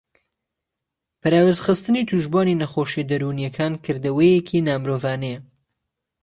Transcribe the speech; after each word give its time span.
پەراوێزخستنی 1.21 2.07
تووشبووانی 2.09 2.59
نەخۆشییە 2.61 3.05
دەروونیەکان 3.11 3.73
کردەوەیەکی 3.85 4.65
نامرۆڤانهیه 4.67 5.39